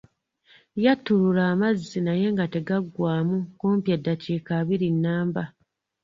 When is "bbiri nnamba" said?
4.63-5.43